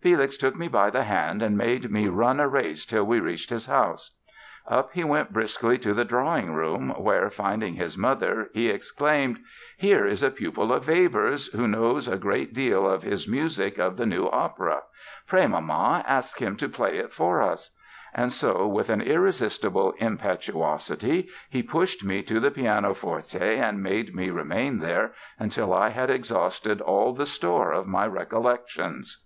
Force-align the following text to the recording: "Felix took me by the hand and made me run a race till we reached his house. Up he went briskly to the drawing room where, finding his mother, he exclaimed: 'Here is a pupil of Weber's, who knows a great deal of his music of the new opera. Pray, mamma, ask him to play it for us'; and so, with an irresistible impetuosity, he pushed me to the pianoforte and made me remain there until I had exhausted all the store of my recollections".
"Felix 0.00 0.36
took 0.36 0.54
me 0.54 0.68
by 0.68 0.88
the 0.88 1.02
hand 1.02 1.42
and 1.42 1.58
made 1.58 1.90
me 1.90 2.06
run 2.06 2.38
a 2.38 2.46
race 2.46 2.86
till 2.86 3.02
we 3.02 3.18
reached 3.18 3.50
his 3.50 3.66
house. 3.66 4.12
Up 4.68 4.92
he 4.92 5.02
went 5.02 5.32
briskly 5.32 5.78
to 5.78 5.92
the 5.92 6.04
drawing 6.04 6.52
room 6.54 6.90
where, 6.90 7.28
finding 7.28 7.74
his 7.74 7.98
mother, 7.98 8.50
he 8.54 8.68
exclaimed: 8.68 9.40
'Here 9.76 10.06
is 10.06 10.22
a 10.22 10.30
pupil 10.30 10.72
of 10.72 10.86
Weber's, 10.86 11.48
who 11.48 11.66
knows 11.66 12.06
a 12.06 12.16
great 12.16 12.54
deal 12.54 12.88
of 12.88 13.02
his 13.02 13.26
music 13.26 13.76
of 13.78 13.96
the 13.96 14.06
new 14.06 14.26
opera. 14.30 14.82
Pray, 15.26 15.48
mamma, 15.48 16.04
ask 16.06 16.38
him 16.40 16.54
to 16.58 16.68
play 16.68 16.96
it 16.98 17.12
for 17.12 17.42
us'; 17.42 17.72
and 18.14 18.32
so, 18.32 18.68
with 18.68 18.88
an 18.90 19.00
irresistible 19.00 19.92
impetuosity, 19.98 21.28
he 21.50 21.64
pushed 21.64 22.04
me 22.04 22.22
to 22.22 22.38
the 22.38 22.52
pianoforte 22.52 23.44
and 23.58 23.82
made 23.82 24.14
me 24.14 24.30
remain 24.30 24.78
there 24.78 25.14
until 25.36 25.74
I 25.74 25.88
had 25.88 26.10
exhausted 26.10 26.80
all 26.80 27.12
the 27.12 27.26
store 27.26 27.72
of 27.72 27.88
my 27.88 28.06
recollections". 28.06 29.24